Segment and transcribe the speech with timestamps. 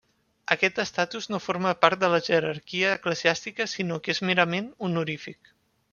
[0.53, 5.55] Aquest estatus no forma part de la jerarquia eclesiàstica sinó que és merament honorífic.